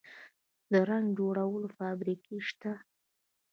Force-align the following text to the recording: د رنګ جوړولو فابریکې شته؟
د 0.71 0.73
رنګ 0.89 1.07
جوړولو 1.17 1.67
فابریکې 1.77 2.37
شته؟ 2.47 2.71